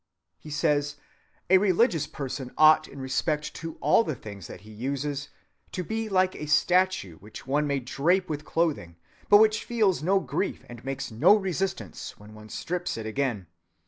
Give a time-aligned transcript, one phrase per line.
[0.43, 5.29] 'A religious person,' he says, 'ought in respect to all the things that he uses,
[5.71, 8.95] to be like a statue which one may drape with clothing,
[9.29, 13.45] but which feels no grief and makes no resistance when one strips it again.